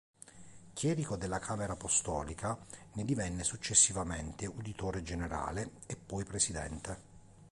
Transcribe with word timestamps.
Chierico 0.73 1.15
della 1.15 1.37
Camera 1.37 1.73
Apostolica, 1.73 2.57
ne 2.93 3.05
divenne 3.05 3.43
successivamente 3.43 4.47
uditore 4.47 5.03
generale 5.03 5.73
e 5.85 5.95
poi 5.95 6.23
presidente. 6.23 6.97